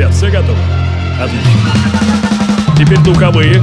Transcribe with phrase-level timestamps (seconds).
[0.00, 0.58] ребят, все готовы?
[1.20, 1.50] Отлично.
[2.78, 3.62] Теперь духовые.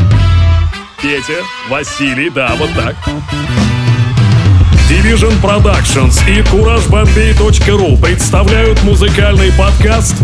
[1.01, 2.95] Петя, Василий, да, вот так.
[4.87, 10.15] Division Productions и CourageBombay.ru представляют музыкальный подкаст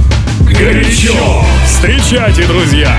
[0.42, 1.44] «Горячо».
[1.66, 2.96] Встречайте, друзья,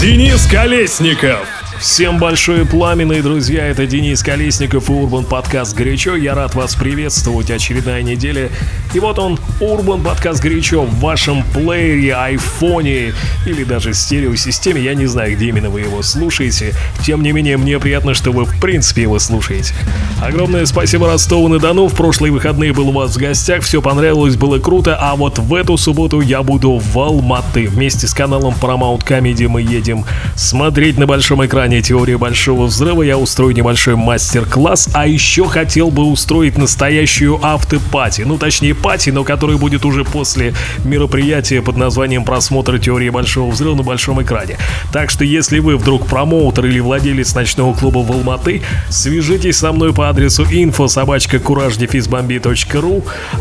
[0.00, 1.46] Денис Колесников.
[1.78, 6.16] Всем большое пламенные друзья, это Денис Колесников и Урбан Подкаст «Горячо».
[6.16, 8.50] Я рад вас приветствовать, очередная неделя.
[8.94, 13.14] И вот он, Урбан Подкаст «Горячо» в вашем плеере, айфоне
[13.46, 14.80] или даже стереосистеме.
[14.80, 16.74] Я не знаю, где именно вы его слушаете.
[17.04, 19.74] Тем не менее, мне приятно, что вы в принципе его слушаете.
[20.22, 21.88] Огромное спасибо Ростову-на-Дону.
[21.88, 24.96] В прошлые выходные был у вас в гостях, все понравилось, было круто.
[25.00, 27.68] А вот в эту субботу я буду в Алматы.
[27.68, 30.04] Вместе с каналом Paramount Comedy мы едем
[30.36, 36.04] смотреть на большом экране теории большого взрыва я устрою небольшой мастер-класс, а еще хотел бы
[36.04, 40.54] устроить настоящую автопати, ну точнее пати, но который будет уже после
[40.84, 44.58] мероприятия под названием просмотр теории большого взрыва на большом экране.
[44.92, 49.94] Так что если вы вдруг промоутер или владелец ночного клуба в Алматы, свяжитесь со мной
[49.94, 51.40] по адресу info собачка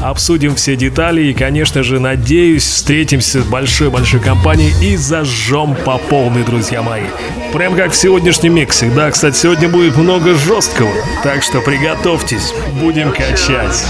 [0.02, 6.44] обсудим все детали и, конечно же, надеюсь, встретимся с большой-большой компанией и зажжем по полной,
[6.44, 7.04] друзья мои.
[7.52, 8.92] Прям как все сегодняшнем миксе.
[8.96, 10.92] Да, кстати, сегодня будет много жесткого,
[11.24, 13.84] так что приготовьтесь, будем качать.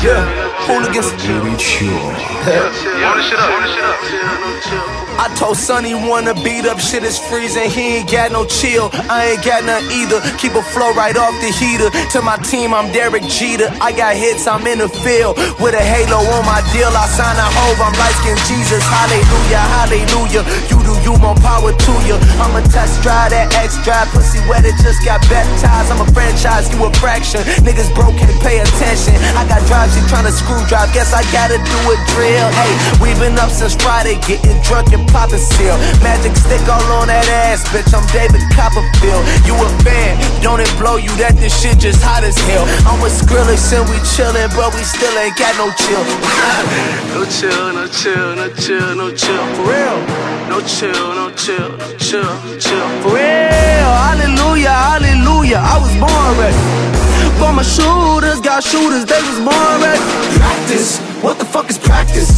[5.18, 8.90] I told Sonny wanna beat up shit is freezing, he ain't got no chill.
[9.10, 10.22] I ain't got none either.
[10.42, 11.90] Keep a flow right off the heater.
[12.14, 13.70] To my team, I'm Derek Jeter.
[13.78, 15.38] I got hits, I'm in the field.
[15.62, 18.82] With a halo on my deal, I sign a hove, I'm light skin Jesus.
[18.86, 20.44] Hallelujah, hallelujah.
[20.70, 22.18] You do you, more power to you.
[22.42, 25.94] I'm a test drive that X drive, pussy wet, it just got baptized.
[25.94, 27.42] I'm a franchise, you a fraction.
[27.62, 29.14] Niggas broke, can't pay attention.
[29.38, 30.55] I got drives, you trying to screw
[30.96, 32.48] Guess I gotta do a drill.
[32.56, 32.72] Hey,
[33.04, 35.76] we been up since Friday, getting drunk and popping seal.
[36.00, 37.92] Magic stick all on that ass, bitch.
[37.92, 39.20] I'm David Copperfield.
[39.44, 42.64] You a fan, don't it blow you that this shit just hot as hell?
[42.88, 46.00] I'm with Skrillex and we chillin', but we still ain't got no chill.
[47.12, 49.44] no chill, no chill, no chill, no chill.
[49.60, 50.00] For real.
[50.48, 52.88] No chill, no chill, no chill, chill.
[53.04, 53.92] For real.
[54.00, 55.60] Hallelujah, hallelujah.
[55.60, 56.95] I was born ready.
[57.40, 60.02] For my shooters, got shooters, they was born ready.
[60.40, 61.00] Practice.
[61.22, 62.32] What the fuck is practice?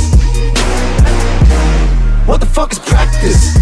[2.26, 3.56] What the fuck is practice?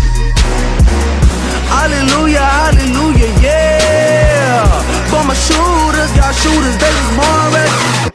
[1.68, 4.95] Hallelujah, hallelujah, yeah.
[5.16, 6.12] For my shooters,
[6.44, 7.16] shooters, they was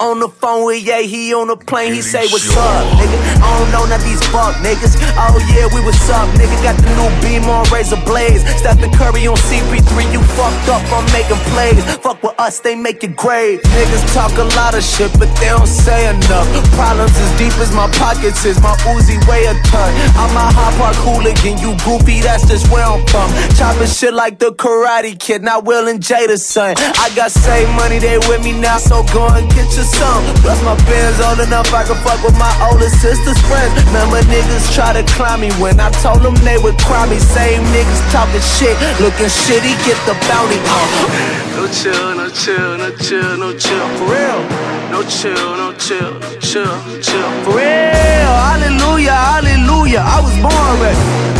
[0.01, 3.21] on the phone with yeah, he on the plane, he say what's up, nigga.
[3.37, 4.97] I don't know none these fuck niggas.
[5.13, 6.57] Oh yeah, we what's up, nigga.
[6.65, 8.41] Got the new beam on razor blades.
[8.57, 11.85] Stephen Curry on CP3, you fucked up I'm making plays.
[12.01, 13.61] Fuck with us, they make it great.
[13.77, 16.49] Niggas talk a lot of shit, but they don't say enough.
[16.73, 19.91] Problems as deep as my pockets is, my Uzi weigh a ton.
[20.17, 23.29] I'm a hot park hooligan, you goofy, that's just where I'm from.
[23.55, 26.75] Chopping shit like the Karate Kid, not Will and Jada's son.
[26.99, 30.25] I got save money, they with me now, so go and get you some.
[30.43, 33.73] Plus my band's old enough, I can fuck with my older sister's friends.
[33.87, 37.19] Remember niggas try to climb me when I told them they would cry me.
[37.19, 40.59] Same niggas talking shit, looking shitty, get the bounty.
[40.67, 41.41] Uh.
[41.57, 43.87] No chill, no chill, no chill, no chill.
[43.99, 44.71] For real.
[44.91, 47.31] No chill, no chill, no chill, chill.
[47.45, 48.31] For real.
[48.49, 50.03] Hallelujah, hallelujah.
[50.03, 51.31] I was born ready.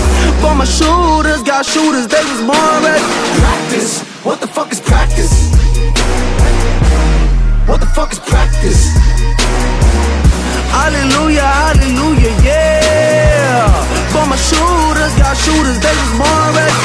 [0.41, 3.05] For my shooters, got shooters, they was born ready.
[3.41, 4.10] Practice.
[4.23, 5.49] What the fuck is practice?
[7.65, 8.93] What the fuck is practice?
[10.77, 13.73] Hallelujah, hallelujah, yeah.
[14.13, 16.85] For my shooters, got shooters, they was born ready.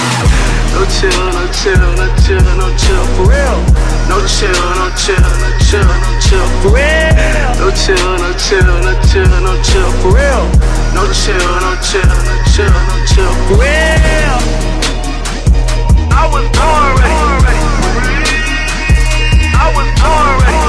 [0.72, 3.60] No chill, no chill, no chill, no chill, for real.
[4.08, 7.12] No chill, no chill, no chill, no chill, for real.
[7.60, 10.48] No chill, no chill, no chill, no chill, for real.
[10.96, 14.85] No chill, no chill, no chill, no chill, for real.
[16.26, 17.62] I was born ready.
[19.54, 20.65] I was born ready.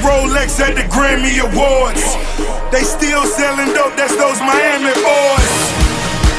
[0.00, 2.16] Flooded Rolex at the Grammy Awards.
[2.72, 5.52] They still selling dope, that's those Miami boys.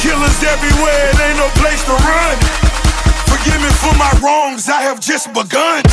[0.01, 2.37] Killers everywhere, it ain't no place to run.
[3.29, 5.83] Forgive me for my wrongs, I have just begun.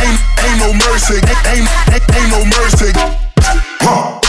[0.00, 2.92] Ain't, ain't no mercy, ain't, ain't, ain't, ain't no mercy.
[3.82, 4.20] Huh.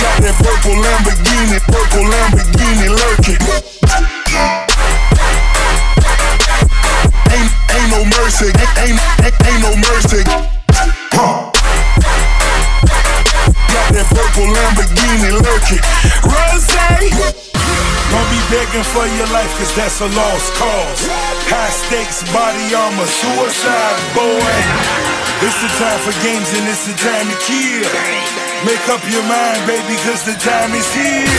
[0.00, 3.73] Got that purple Lamborghini, purple Lamborghini lurking.
[8.34, 8.50] Mercy,
[8.82, 10.22] ain't, ain't, ain't, no mercy.
[11.14, 11.54] Huh.
[13.70, 15.82] Got that purple Lamborghini lurking.
[16.26, 16.66] Rose!
[18.10, 21.06] Don't be begging for your life, cause that's a lost cause.
[21.46, 24.54] High stakes, body armor, suicide, boy.
[25.46, 27.86] It's the time for games and it's the time to kill.
[28.66, 31.30] Make up your mind, baby, cause the time is here.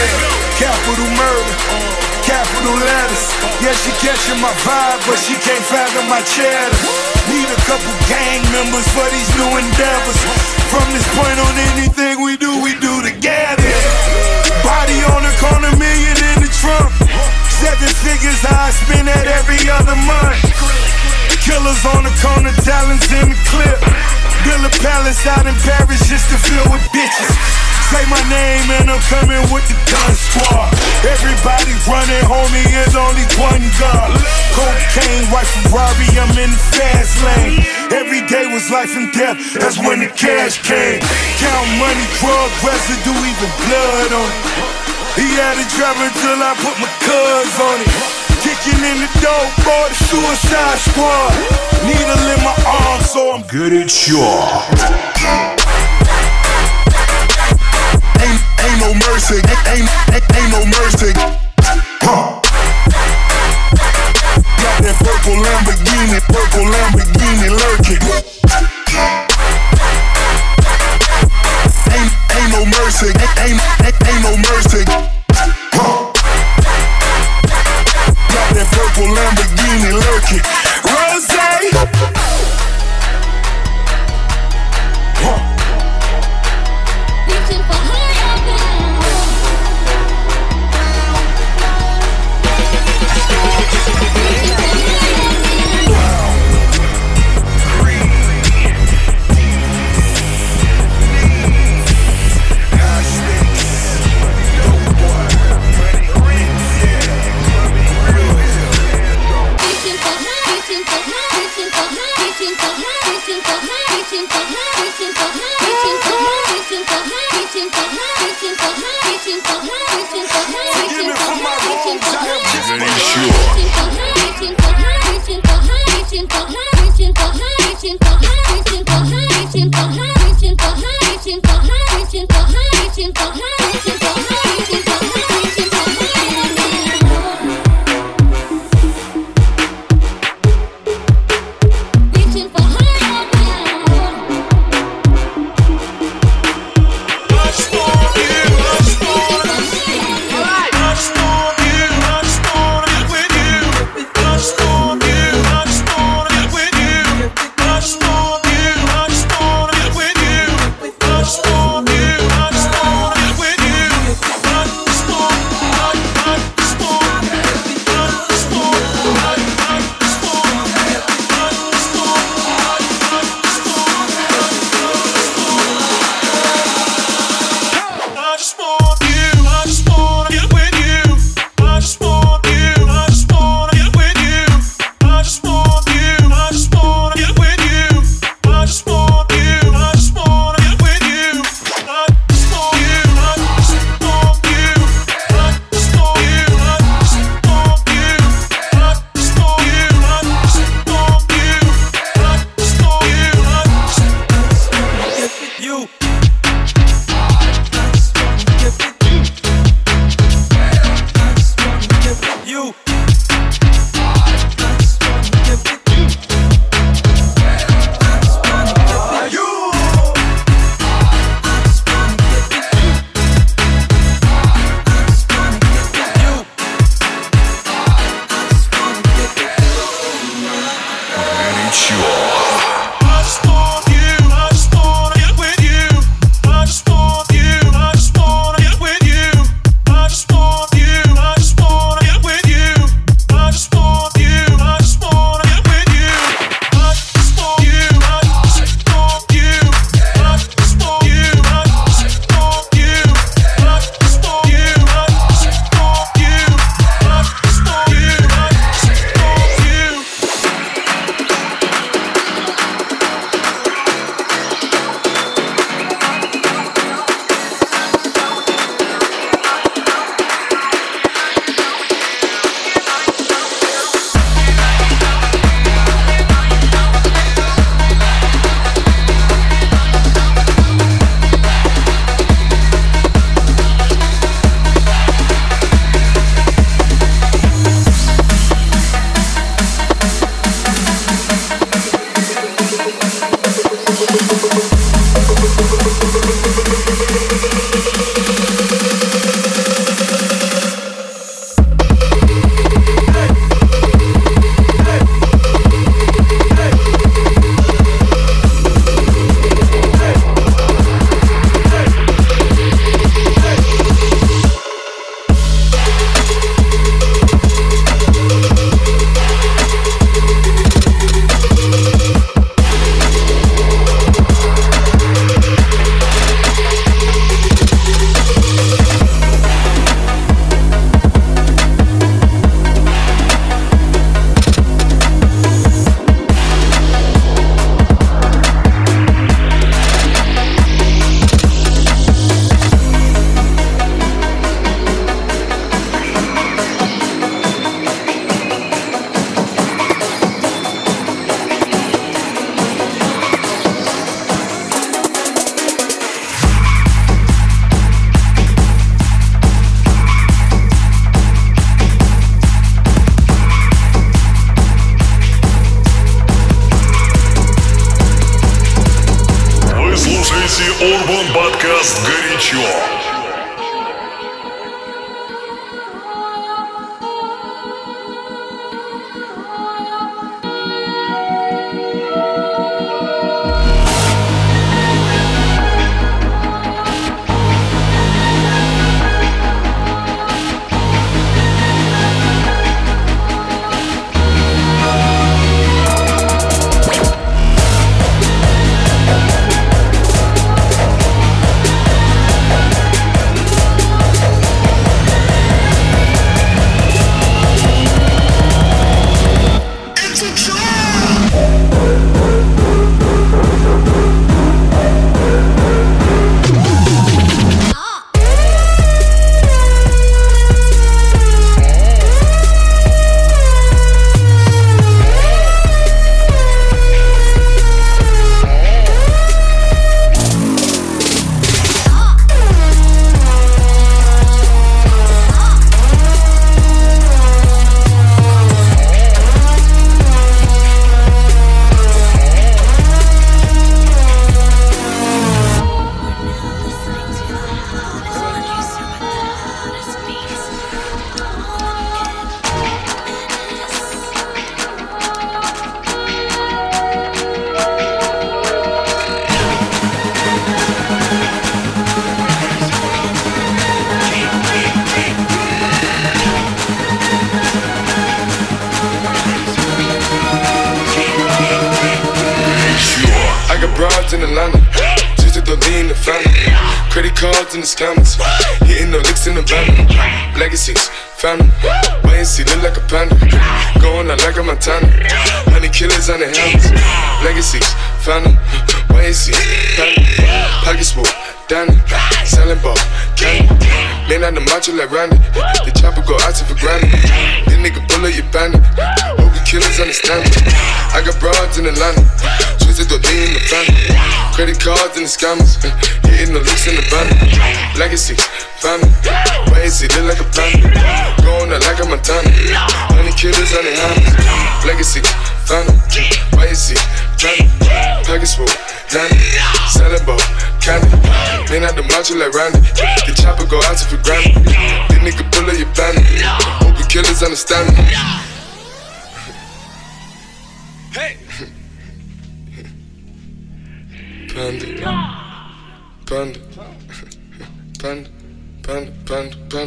[0.59, 1.55] Capital murder,
[2.25, 3.23] capital letters.
[3.61, 6.73] Yeah, she catching my vibe, but she can't fathom my cheddar.
[7.29, 10.19] Need a couple gang members for these new endeavors.
[10.73, 13.73] From this point on, anything we do, we do together.
[14.65, 16.89] Body on the corner, million in the trunk.
[17.47, 20.41] Seven figures, I spend that every other month.
[21.45, 23.79] Killers on the corner, talents in the clip.
[24.43, 27.74] Build a palace out in Paris just to fill with bitches.
[27.95, 30.67] Say my name and I'm coming with the gun squad.
[31.07, 34.11] Everybody running, homie, there's only one God.
[34.51, 37.63] Cocaine, white Ferrari, I'm in the fast lane.
[37.95, 40.99] Every day was life and death, that's when the cash came.
[41.39, 44.43] Count money, drug residue, even blood on it.
[45.15, 47.95] He had it driving till I put my cuz on it.
[48.43, 49.87] Kicking in the door boy.
[49.87, 51.31] the suicide squad.
[51.87, 55.64] Needle in my arm, so I'm good at you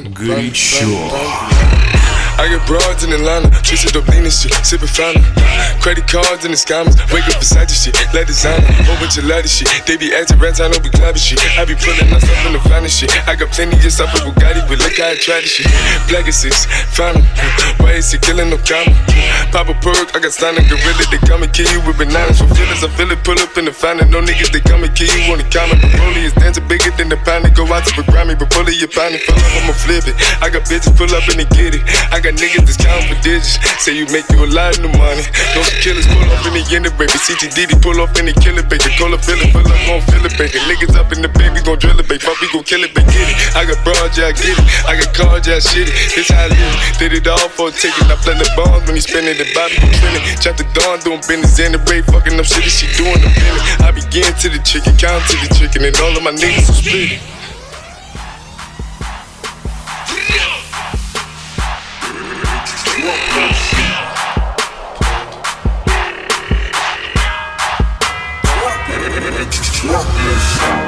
[0.09, 1.56] Горячо.
[2.48, 5.20] I broads in Atlanta, twisted up lean and shit, sippin' fountain.
[5.84, 9.24] Credit cards in the scammers, wake up beside your shit, let designer, whole bunch of
[9.28, 9.68] ladder shit.
[9.84, 11.40] They be acting rats, I know we clapping shit.
[11.60, 13.12] I be pulling myself in the finest shit.
[13.28, 15.68] I got plenty just off of Bugatti, but look how I try this shit.
[16.08, 16.64] Black is six,
[16.96, 17.24] fountain.
[17.84, 18.96] Why is he killing no comma?
[19.48, 22.38] Pop a perk, I got signed a gorilla, they come and kill you with bananas.
[22.38, 24.10] For feelings, I feel it, pull up in the fountain.
[24.10, 25.80] No niggas, they come and kill you on the comment.
[25.80, 27.48] The rollie is dancing bigger than the pound.
[27.56, 29.24] Go out to the Grammy, but pull it, you pound it.
[29.24, 30.16] Pull up, I'ma flip it.
[30.44, 31.82] I got bitches pull up and they get it.
[32.12, 33.56] I got niggas that's counting for digits.
[33.80, 35.24] Say you make you a lot of money.
[35.56, 37.16] No killers pull off in the end of baby.
[37.16, 38.92] CTDD pull off in the killer baby.
[39.00, 40.58] Call a feeling, pull up gon' feel it, baby.
[40.68, 42.20] Niggas up in the baby, gon' drill it, baby.
[42.20, 43.08] Fuck, we gon' kill it, baby.
[43.10, 43.36] Get it.
[43.56, 44.60] I got broad, yeah, I get it.
[44.84, 45.94] I got cards, yeah, I shit it.
[46.14, 46.76] This how I live.
[46.98, 48.06] Did it all for a ticket.
[48.06, 50.34] I play the bombs when he spinning Randy Bobby Trinity.
[50.40, 53.28] Chop the gun, doing business in the break, fucking up shit that she doing the
[53.30, 53.62] minute.
[53.82, 56.72] I begin to the chicken, count to the chicken, and all of my niggas are
[56.72, 57.20] split.
[69.88, 70.87] Work this.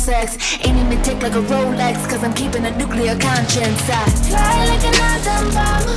[0.00, 0.56] sex.
[0.64, 3.84] Ain't even tick like a Rolex, cause I'm keeping a nuclear conscience.
[3.84, 5.88] I fly like an atom bomb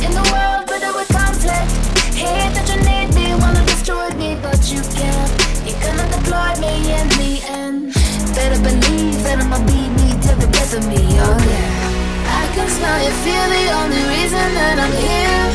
[0.00, 1.68] in the world, but with conflict.
[2.16, 5.30] Hate that you need me, wanna destroy me, but you can't.
[5.68, 7.92] You cannot deploy me in the end.
[8.32, 12.40] Better believe that I'ma be me till the death of me, oh yeah.
[12.40, 15.46] I can smell you, feel the only reason that I'm here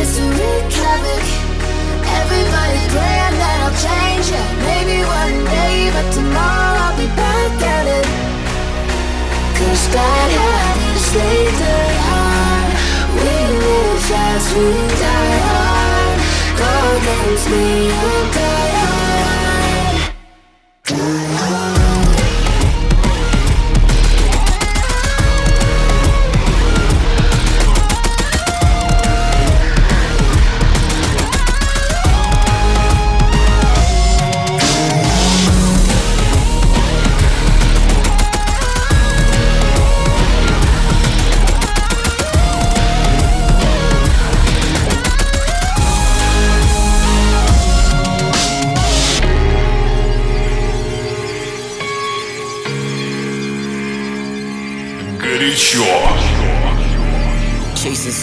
[0.00, 1.41] is to wreak havoc.
[2.20, 4.28] Everybody praying that I'll change.
[4.68, 8.06] Maybe one day, but tomorrow I'll be back at it.
[9.56, 12.72] Cause bad habits, they die hard.
[13.16, 14.68] We live fast, we
[15.02, 16.18] die hard.
[16.60, 19.96] Go against me, you'll die hard.
[20.84, 20.96] Die
[21.40, 21.61] hard.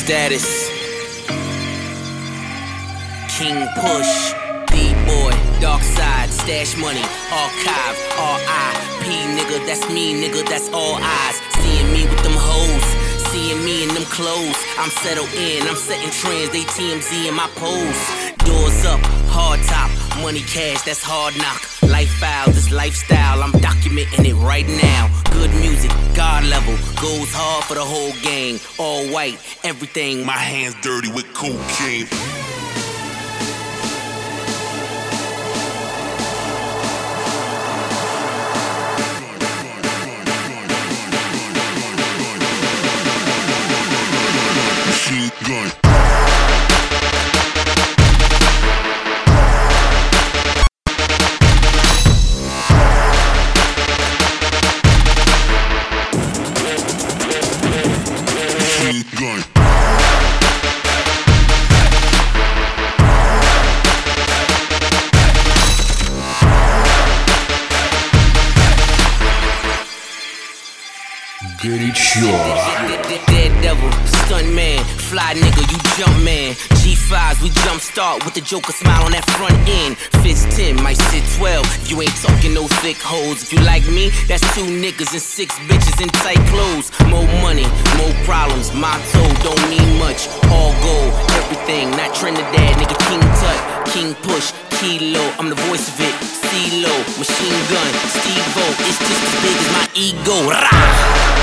[0.09, 0.69] Status.
[3.37, 4.13] King Push,
[4.71, 9.05] D-Boy, Dark Side, Stash Money, Archive, R.I.P.
[9.37, 11.35] Nigga, that's me, nigga, that's all eyes.
[11.61, 12.87] Seeing me with them hoes,
[13.29, 14.57] seeing me in them clothes.
[14.77, 18.01] I'm settled in, I'm setting trends, they TMZ in my pose.
[18.45, 19.91] Doors up, hard top,
[20.23, 21.78] money cash, that's hard knock.
[21.89, 25.09] Life file, this lifestyle, I'm documenting it right now.
[25.31, 28.59] Good music, God level, goes hard for the whole gang.
[28.77, 30.23] All white, everything.
[30.23, 32.05] My hands dirty with cocaine.
[77.09, 79.97] G5s, we jump start with the Joker smile on that front end.
[80.21, 81.65] Fist 10, might sit 12.
[81.81, 83.41] If you ain't talking no thick hoes.
[83.41, 86.93] If you like me, that's two niggas and six bitches in tight clothes.
[87.09, 87.65] More money,
[87.97, 88.69] more problems.
[88.77, 90.29] Motto don't mean much.
[90.53, 91.89] All gold, everything.
[91.97, 95.25] Not Trinidad, nigga, King Tut, King Push, Kilo.
[95.41, 96.13] I'm the voice of it.
[96.45, 97.91] CeeLo, machine gun,
[98.21, 98.65] Steve-O.
[98.85, 100.37] It's just as big as my ego.
[100.45, 101.38] Rah!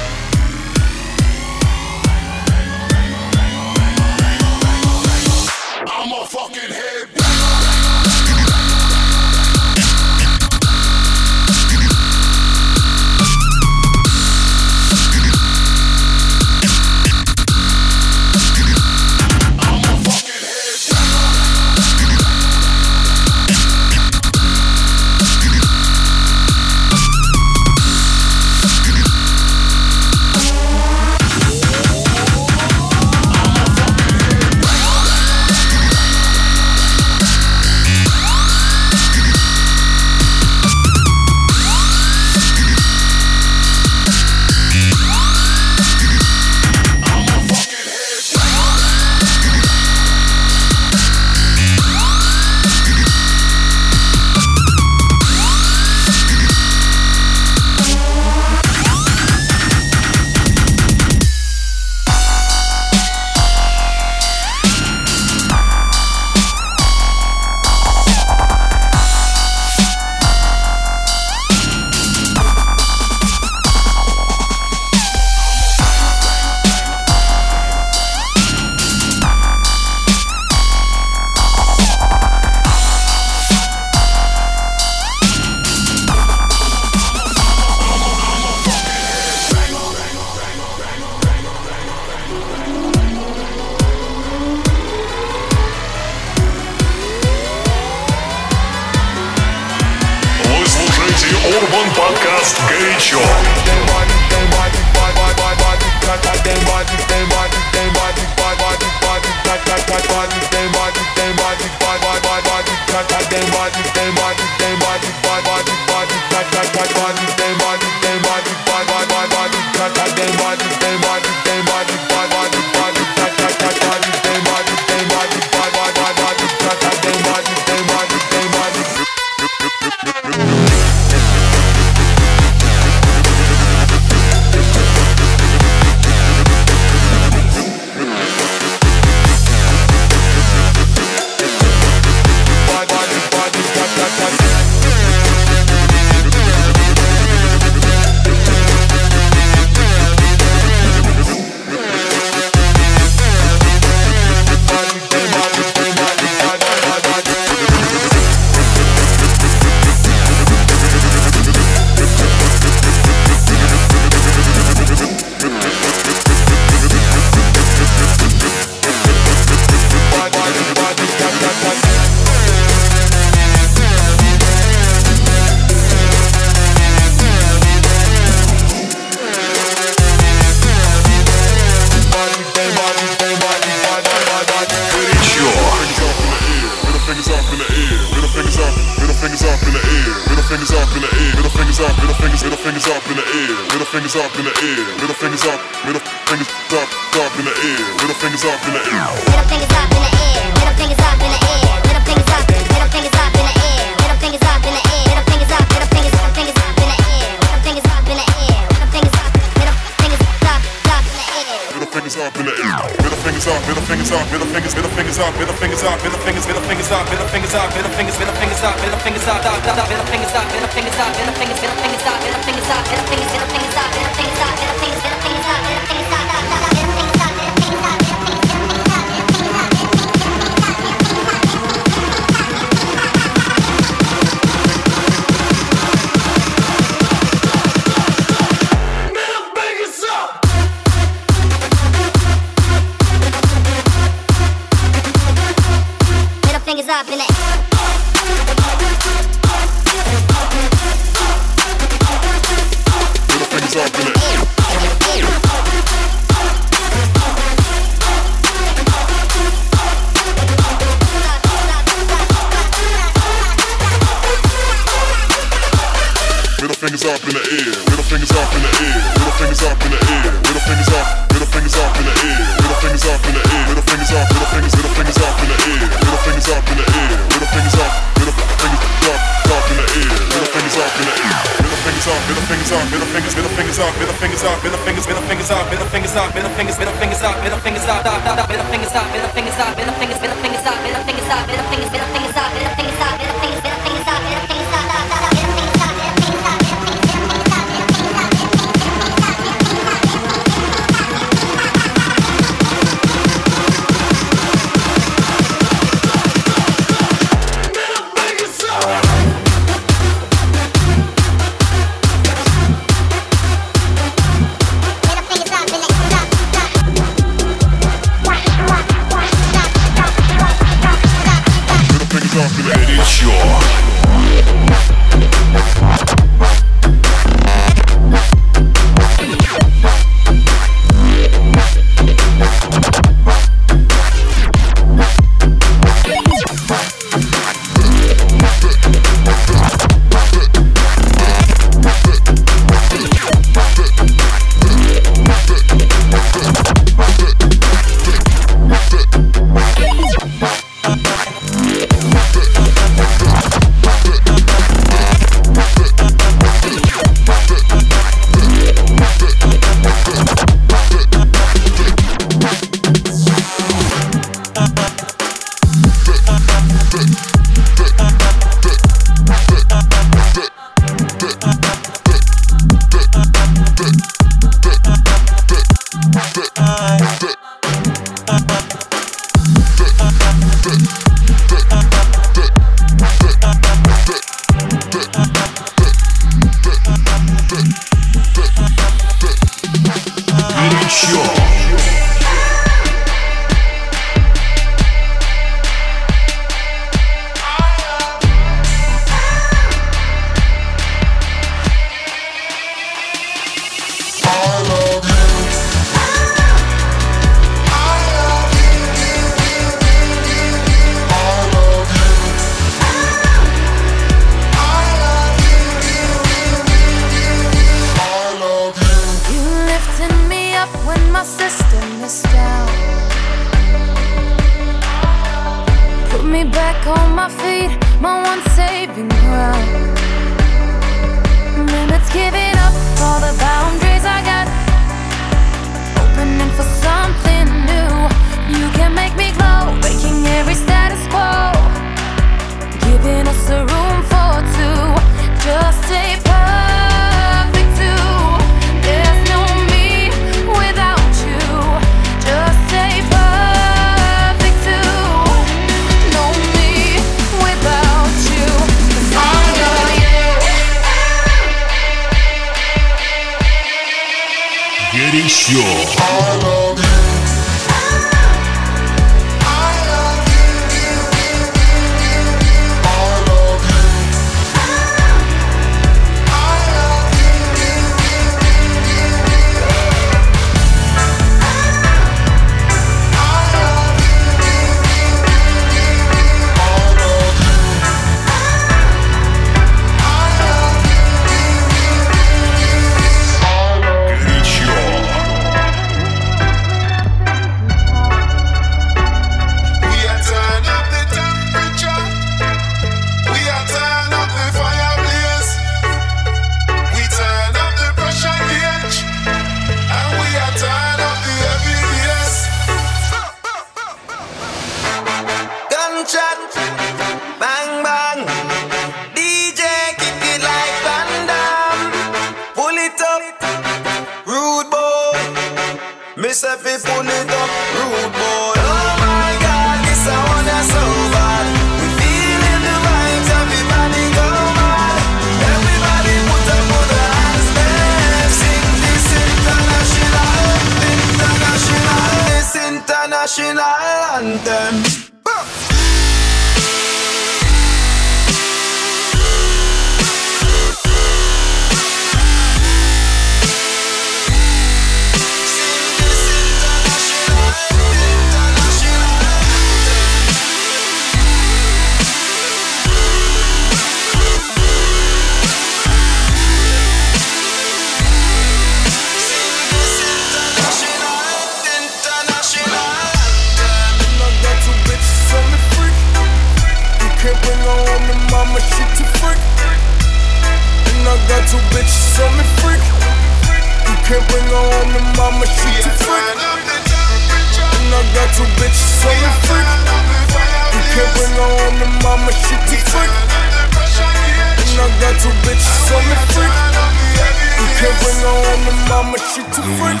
[598.60, 600.00] Her mama, she too freak.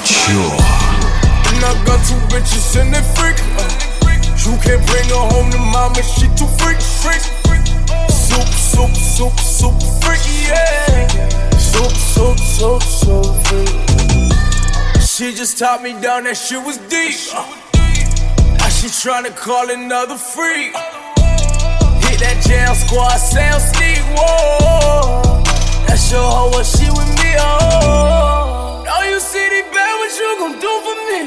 [1.48, 3.38] And I got two bitches and they freak.
[3.56, 3.92] Uh,
[4.44, 6.80] you can't bring her home to mama, she too freak.
[6.80, 7.22] freak.
[8.10, 11.08] Soup, soup, soup, soup, freaky, yeah.
[11.58, 13.82] Soup, soup, soup, soup, freaky.
[15.00, 17.14] She just taught me down, that shit was deep.
[17.32, 17.46] Uh,
[18.58, 20.74] now she tryna call another freak.
[22.04, 25.31] Hit that jail squad, sound sneak, whoa.
[25.86, 28.84] That's your hoe, what she with me, oh.
[28.88, 31.20] Oh, you see the bad, what you gon' do for me?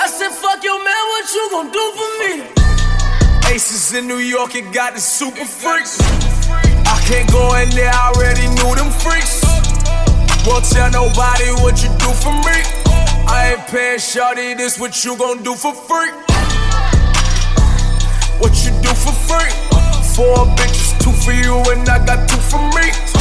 [0.00, 2.32] I said, fuck your man, what you gon' do for me?
[3.52, 5.98] Aces in New York, it got the super freaks.
[6.86, 9.42] I can't go in there, I already knew them freaks.
[10.46, 12.58] Won't tell nobody what you do for me.
[13.28, 16.10] I ain't paying shawty, this what you gon' do for free.
[18.40, 19.52] What you do for free?
[20.16, 23.19] Four bitches, two for you, and I got two for me.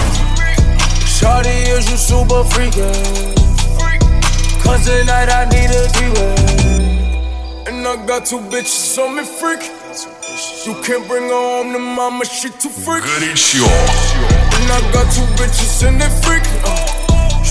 [1.19, 2.95] Shorty is you super freakin'.
[4.63, 7.67] Cause tonight I need a D-way.
[7.67, 9.59] And I got two bitches on me freak.
[10.65, 13.03] You can't bring her home to mama, she too freak.
[13.03, 13.67] Good sure.
[13.67, 16.47] And I got two bitches in it freak.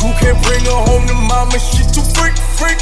[0.00, 2.80] You can't bring her home to mama, she too freak, freak.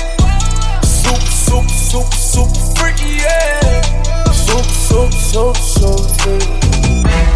[0.86, 3.82] Super, super, super, super freak, yeah.
[4.30, 7.35] Super, super, super, super freak.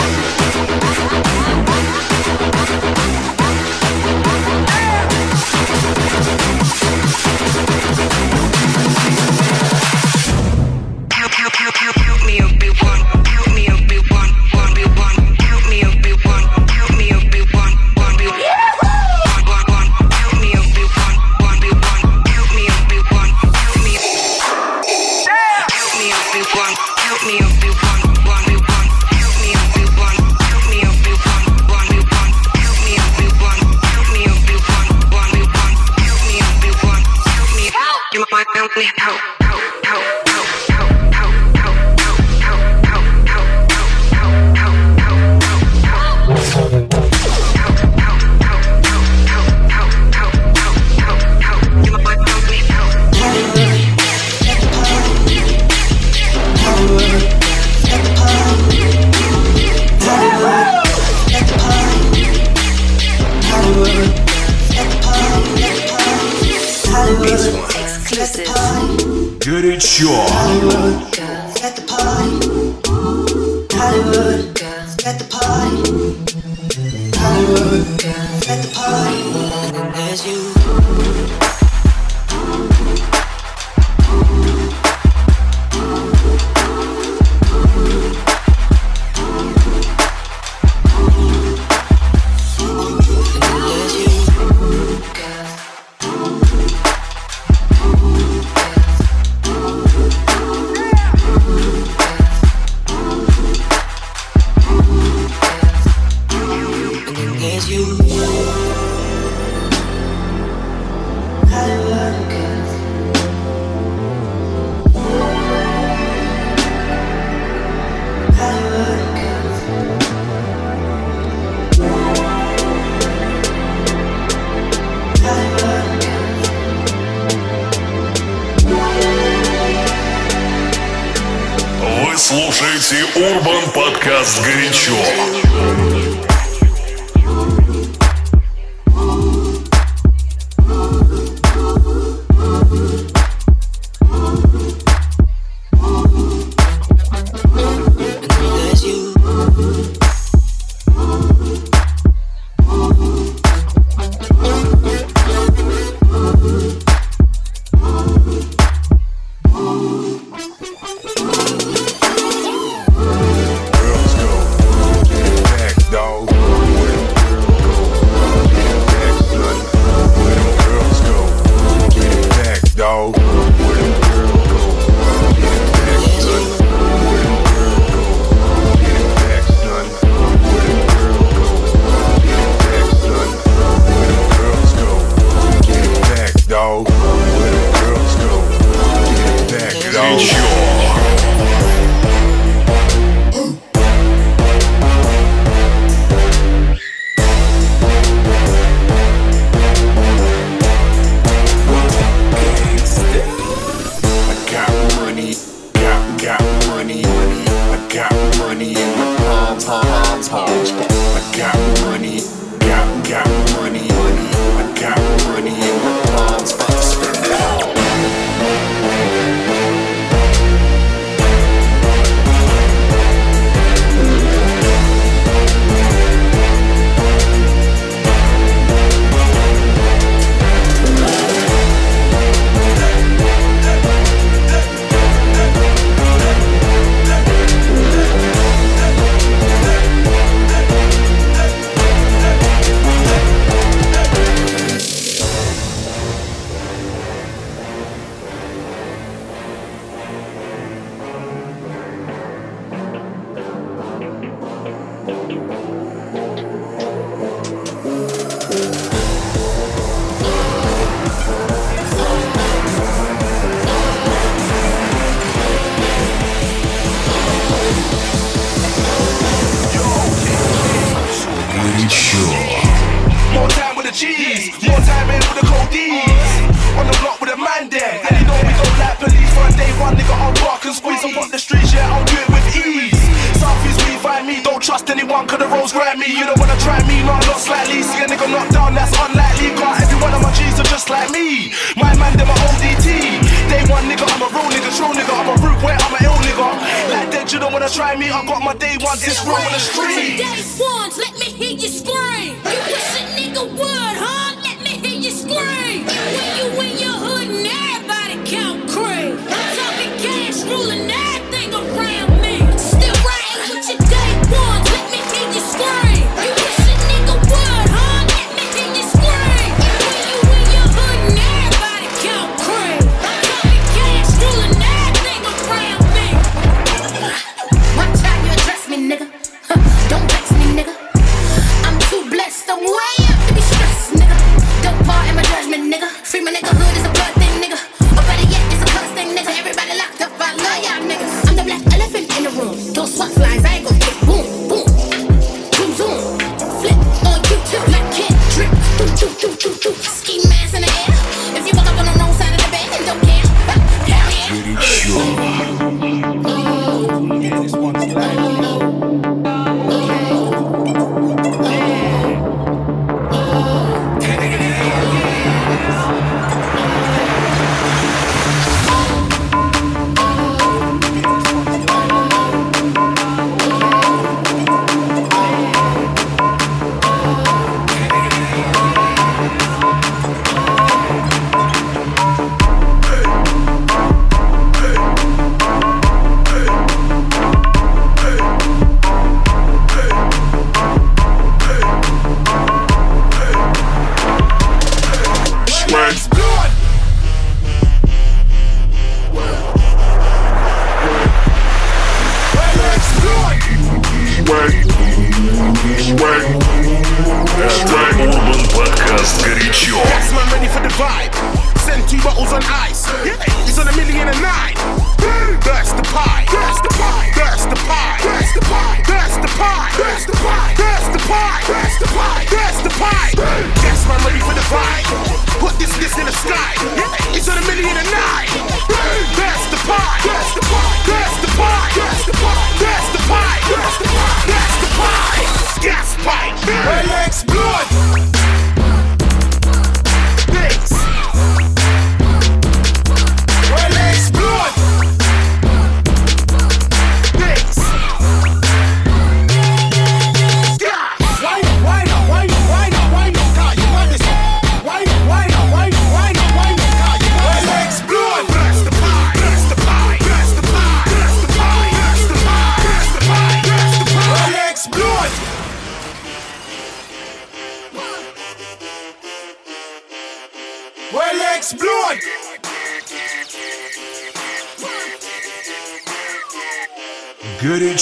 [132.81, 136.10] слушаете Urban Podcast «Горячо».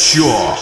[0.09, 0.57] Sure.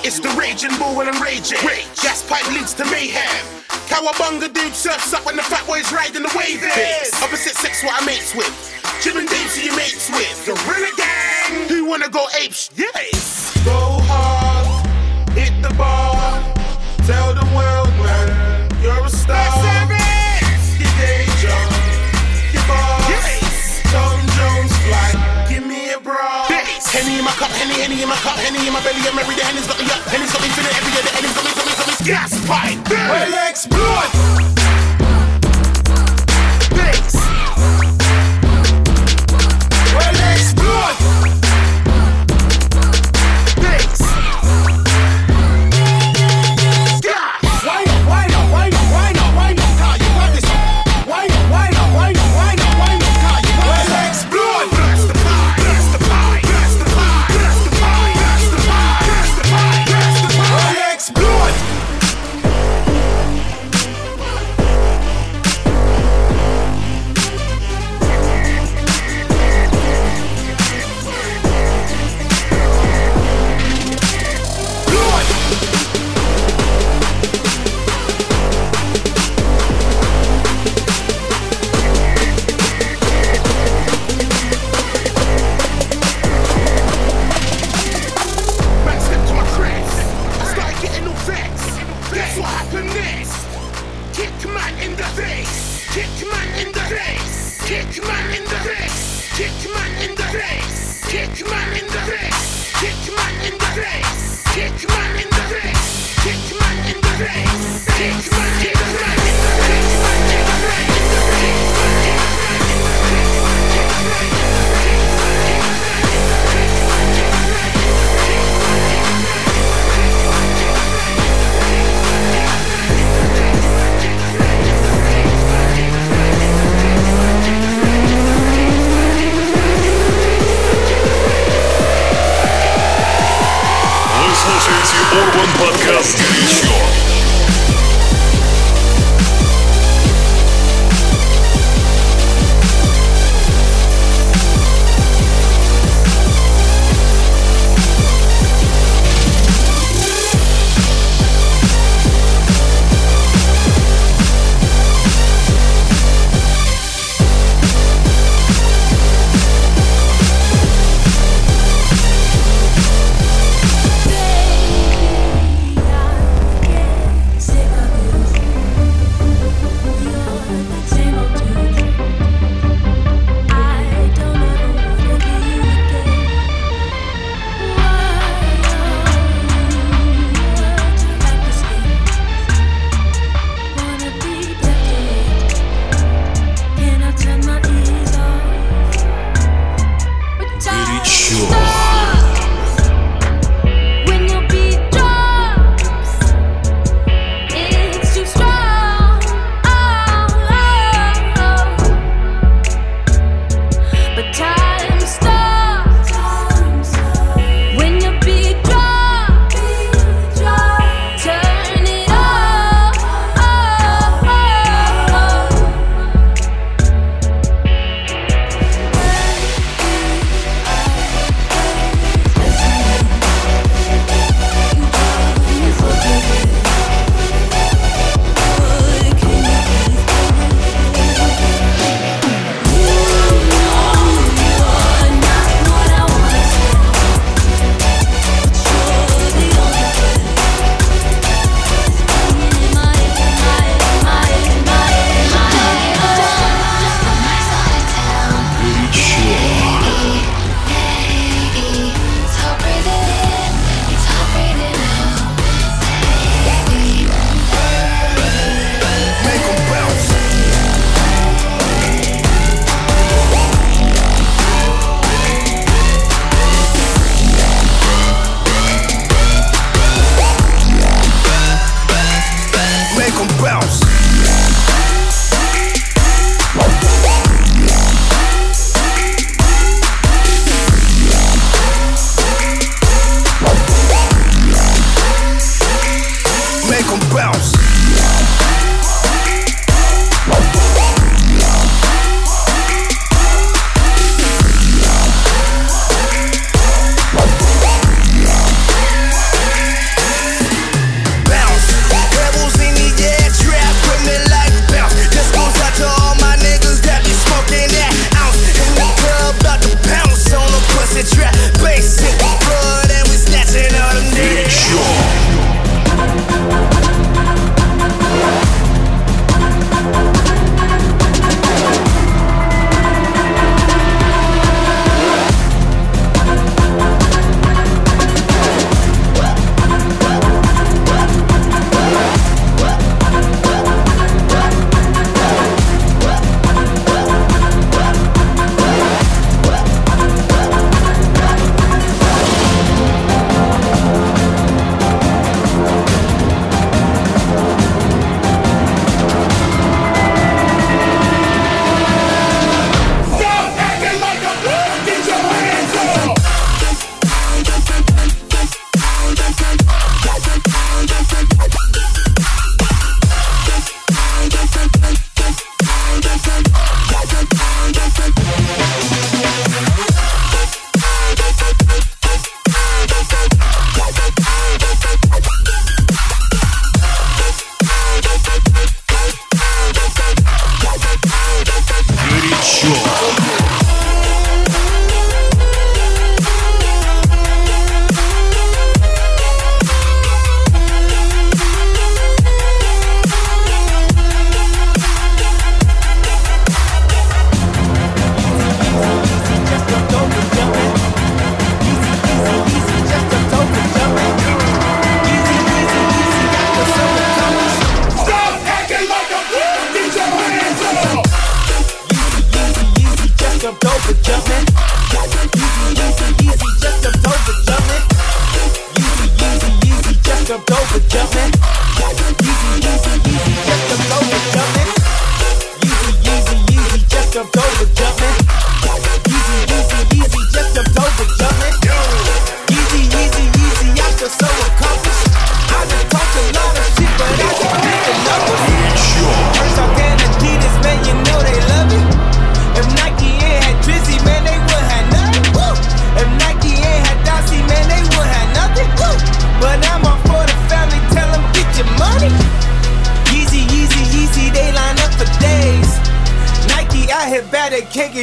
[0.00, 1.58] It's the raging bull and I'm raging.
[1.60, 1.84] Rage.
[2.00, 3.44] Gas pipe leads to mayhem.
[3.84, 6.64] Cowabunga dude surfs up when the fat boys riding the wave.
[7.22, 8.48] Opposite sex what I mates with.
[9.04, 10.46] Chillin' dates who you mates with.
[10.46, 10.54] The
[10.96, 11.68] gang.
[11.68, 12.70] Who wanna go apes?
[12.76, 13.62] Yes.
[13.62, 14.86] Go hard.
[15.36, 15.87] Hit the bar.
[26.88, 29.00] Henny in my cup, Henny, Henny in my cup, Henny in my belly.
[29.04, 29.42] I'm every day.
[29.44, 30.00] Henny's got me up.
[30.08, 31.02] Henny's got me feeling every day.
[31.04, 32.06] The Henny's got me, got me, got me.
[32.06, 32.80] Gas pipe.
[32.88, 34.08] Well, explode.
[36.72, 37.14] Bass.
[39.92, 41.17] Well, explode.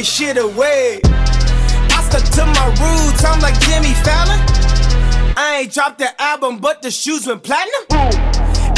[0.06, 1.00] Shit away.
[1.02, 4.38] I stuck to my roots, I'm like Jimmy Fallon.
[5.36, 7.84] I ain't dropped the album, but the shoes went platinum.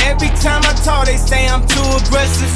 [0.01, 2.49] Every time I talk, they say I'm too aggressive.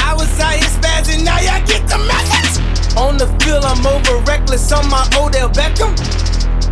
[0.00, 2.64] I was out here spazzing, now y'all get the message.
[2.96, 5.92] On the field, I'm over reckless on my Odell Beckham.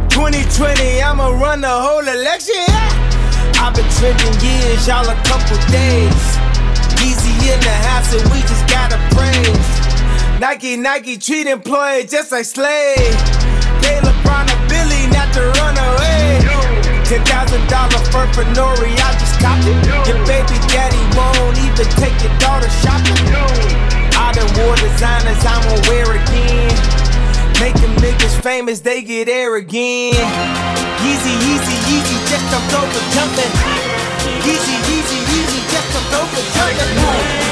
[0.08, 2.56] 2020, I'ma run the whole election.
[2.56, 3.60] Yeah.
[3.60, 6.24] I've been trending years, y'all a couple days.
[7.04, 9.82] Easy in the house, and we just gotta praise.
[10.43, 13.14] Nike, Nike treat employees just like slaves.
[13.78, 16.43] Pay LeBron a billy not to run away.
[17.07, 18.03] Ten thousand dollar
[18.34, 19.78] for Nori, I just copped it.
[20.03, 23.22] Your baby daddy won't even take your daughter shopping.
[24.18, 26.74] I done wore designers, I'm gonna wear again.
[27.62, 30.26] Make them niggas famous, they get air again.
[31.07, 33.53] Easy, easy, easy, just a over jumping.
[34.43, 37.51] Easy, easy, easy, just a over jumping.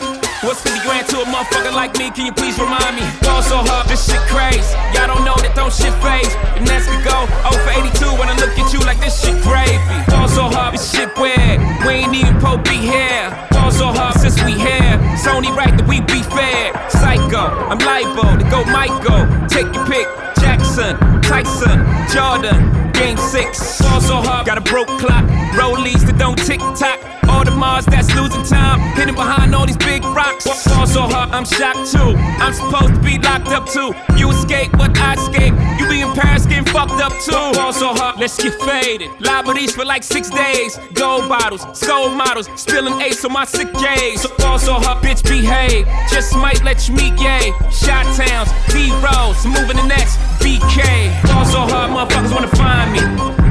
[1.21, 2.09] a motherfucker like me?
[2.09, 3.05] Can you please remind me?
[3.21, 4.73] Ball so hard, this shit crazy.
[4.93, 6.33] Y'all don't know that don't shit phase.
[6.57, 9.37] The next could go 0 for 82 when I look at you like this shit
[9.45, 9.77] gravy.
[10.09, 11.61] Ball so hard, this shit weird.
[11.85, 13.29] We ain't even Pope be here.
[13.53, 14.97] Ball so hard since we here.
[15.13, 16.73] It's only right that we be fair.
[16.89, 19.29] Psycho, I'm libo to go Michael.
[19.45, 20.09] Take your pick.
[20.41, 22.57] Jackson, Tyson, Jordan,
[22.97, 23.81] Game 6.
[23.85, 25.25] Ball so hard, got a broke clock.
[25.53, 27.20] Rollies that don't tick tock.
[27.31, 28.79] All the Mars that's losing time.
[28.95, 30.45] Hidden behind all these big rocks.
[30.67, 32.11] Ball so hard, I'm shocked too.
[32.43, 33.93] I'm supposed to be locked up too.
[34.17, 35.53] You escape, but I escape.
[35.79, 37.31] You be in Paris getting fucked up too.
[37.57, 39.09] Ball so hard, let's get faded.
[39.19, 40.77] Le Meurice for like six days.
[40.93, 42.49] Gold bottles, soul models.
[42.55, 44.21] Spilling ace on my sick days.
[44.21, 45.87] So so hard, bitch behave.
[46.09, 47.53] Just might let you meet Ye.
[47.71, 51.09] Shot towns, B rolls, moving the next BK.
[51.27, 52.99] Ball so hard, motherfuckers wanna find me.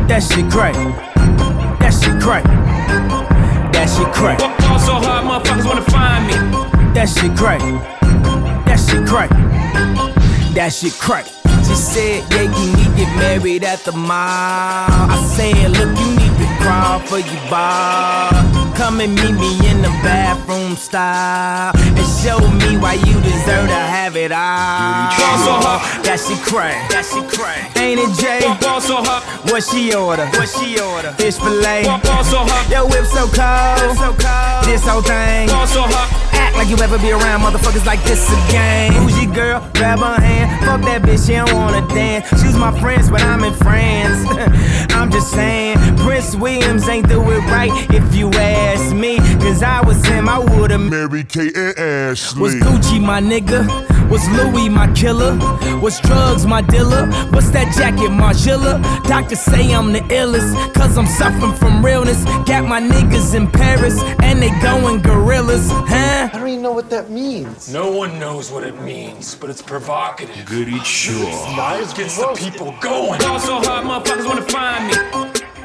[0.06, 0.74] That shit crack.
[1.80, 2.44] That shit crack.
[3.72, 4.40] That shit crack.
[4.80, 6.34] So hard, motherfuckers wanna find me.
[6.94, 7.60] That shit crack.
[8.66, 9.30] That shit crack.
[10.54, 11.39] That shit crack.
[11.66, 14.16] She said, yeah, you need to get married at the mall.
[14.16, 18.30] I said, look, you need to crawl for your bar.
[18.76, 23.76] Come and meet me in the bathroom style and show me why you deserve to
[23.76, 25.12] have it all.
[25.20, 26.04] Ball so hard.
[26.04, 26.88] That shit crack.
[26.88, 27.76] That crack.
[27.76, 28.40] Ain't it Jay?
[28.60, 29.22] Ball so hard.
[29.50, 30.24] What she order?
[30.32, 31.12] What she order?
[31.20, 31.84] Fish fillet.
[31.84, 32.70] Ball so hard.
[32.72, 33.96] Your whip so cold.
[34.00, 34.64] So cold.
[34.64, 35.48] This whole thing.
[35.68, 36.09] So hard.
[36.60, 38.92] Like you ever be around motherfuckers like this again.
[38.92, 40.62] Bougie girl, grab her hand.
[40.66, 42.28] Fuck that bitch, she don't wanna dance.
[42.28, 44.28] She's my friends, but I'm in France.
[45.00, 49.16] I'm just saying, Prince Williams ain't do it right if you ask me.
[49.40, 52.42] Cause I was him, I would've married Kate and Ashley.
[52.42, 53.64] Was Gucci my nigga?
[54.10, 55.38] Was Louis my killer?
[55.80, 57.06] Was drugs my dealer?
[57.30, 58.82] What's that jacket, Margiela?
[59.04, 62.22] Doctors say I'm the illest, cause I'm suffering from realness.
[62.44, 66.28] Got my niggas in Paris, and they going gorillas, huh?
[66.32, 67.72] I don't even know what that means.
[67.72, 70.44] No one knows what it means, but it's provocative.
[70.44, 71.28] Goody sure.
[71.28, 73.20] It's nice, gets the people going.
[73.20, 75.59] Y'all so hard, motherfuckers wanna find me me.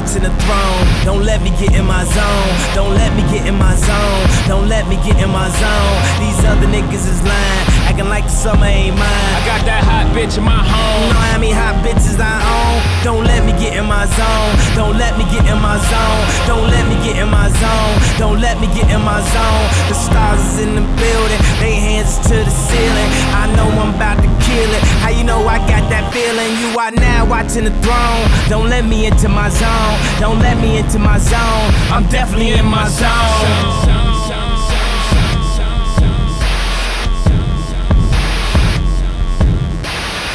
[0.00, 1.04] Are the throne.
[1.04, 2.74] Don't let me get in my zone.
[2.74, 4.48] Don't let me get in my zone.
[4.48, 5.96] Don't let me get in my zone.
[6.24, 9.34] These other niggas is lying, acting like the summer ain't mine.
[9.34, 11.10] I got that hot bitch in my home.
[11.10, 12.78] You know how many hot bitches I own?
[13.02, 14.54] Don't let me get in my zone.
[14.78, 16.22] Don't let me get in my zone.
[16.46, 17.94] Don't let me get in my zone.
[18.22, 19.66] Don't let me get in my zone.
[19.90, 21.40] The stars is in the building.
[21.58, 23.10] They hands to the ceiling.
[23.34, 24.82] I know I'm about to kill it.
[25.02, 26.50] How you know I got that feeling?
[26.62, 28.22] You are now watching the throne.
[28.46, 29.96] Don't let me into my zone.
[30.22, 31.68] Don't let me into my zone.
[31.90, 33.99] I'm definitely in my zone.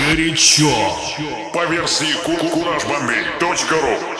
[0.05, 0.69] Горячо.
[1.51, 4.14] По версии kurajbombi.ru